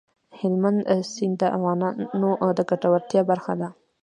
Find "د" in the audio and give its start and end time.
1.41-1.43, 2.57-2.59